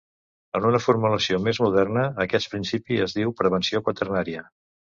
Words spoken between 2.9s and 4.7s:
es diu prevenció quaternària.